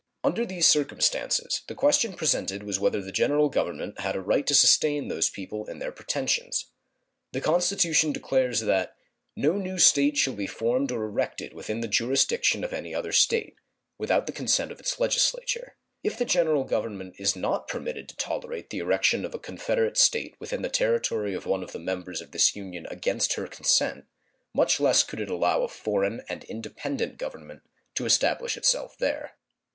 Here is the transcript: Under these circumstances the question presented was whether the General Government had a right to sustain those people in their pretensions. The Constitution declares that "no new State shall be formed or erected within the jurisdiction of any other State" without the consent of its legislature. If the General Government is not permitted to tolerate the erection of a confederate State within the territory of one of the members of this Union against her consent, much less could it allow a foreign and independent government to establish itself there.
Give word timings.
Under 0.23 0.47
these 0.47 0.65
circumstances 0.65 1.61
the 1.67 1.75
question 1.75 2.13
presented 2.13 2.63
was 2.63 2.79
whether 2.79 3.03
the 3.03 3.11
General 3.11 3.49
Government 3.49 3.99
had 3.99 4.15
a 4.15 4.19
right 4.19 4.47
to 4.47 4.55
sustain 4.55 5.09
those 5.09 5.29
people 5.29 5.65
in 5.67 5.77
their 5.77 5.91
pretensions. 5.91 6.71
The 7.33 7.39
Constitution 7.39 8.11
declares 8.11 8.61
that 8.61 8.95
"no 9.35 9.53
new 9.57 9.77
State 9.77 10.17
shall 10.17 10.33
be 10.33 10.47
formed 10.47 10.91
or 10.91 11.03
erected 11.05 11.53
within 11.53 11.81
the 11.81 11.87
jurisdiction 11.87 12.63
of 12.63 12.73
any 12.73 12.95
other 12.95 13.11
State" 13.11 13.57
without 13.99 14.25
the 14.25 14.31
consent 14.31 14.71
of 14.71 14.79
its 14.79 14.99
legislature. 14.99 15.75
If 16.01 16.17
the 16.17 16.25
General 16.25 16.63
Government 16.63 17.13
is 17.19 17.35
not 17.35 17.67
permitted 17.67 18.09
to 18.09 18.15
tolerate 18.15 18.71
the 18.71 18.79
erection 18.79 19.23
of 19.23 19.35
a 19.35 19.37
confederate 19.37 19.97
State 19.99 20.35
within 20.39 20.63
the 20.63 20.69
territory 20.69 21.35
of 21.35 21.45
one 21.45 21.61
of 21.61 21.73
the 21.73 21.77
members 21.79 22.21
of 22.21 22.31
this 22.31 22.55
Union 22.55 22.87
against 22.89 23.33
her 23.33 23.45
consent, 23.45 24.05
much 24.51 24.79
less 24.79 25.03
could 25.03 25.19
it 25.19 25.29
allow 25.29 25.61
a 25.61 25.67
foreign 25.67 26.23
and 26.27 26.43
independent 26.45 27.19
government 27.19 27.61
to 27.93 28.07
establish 28.07 28.57
itself 28.57 28.97
there. 28.97 29.37